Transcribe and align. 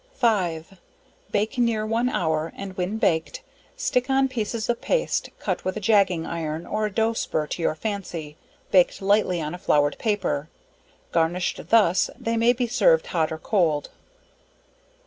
5. 0.15 0.79
Bake 1.29 1.59
near 1.59 1.85
1 1.85 2.09
hour, 2.09 2.51
and 2.55 2.75
when 2.75 2.97
baked 2.97 3.43
stick 3.77 4.09
on 4.09 4.27
pieces 4.27 4.67
of 4.67 4.81
paste, 4.81 5.29
cut 5.37 5.63
with 5.63 5.77
a 5.77 5.79
jagging 5.79 6.25
iron 6.25 6.65
or 6.65 6.87
a 6.87 6.91
doughspur 6.91 7.45
to 7.47 7.61
your 7.61 7.75
fancy, 7.75 8.35
baked 8.71 8.99
lightly 8.99 9.39
on 9.39 9.53
a 9.53 9.59
floured 9.59 9.99
paper; 9.99 10.49
garnished 11.11 11.61
thus, 11.69 12.09
they 12.19 12.35
may 12.35 12.51
be 12.51 12.65
served 12.65 13.05
hot 13.05 13.31
or 13.31 13.37
cold. 13.37 13.91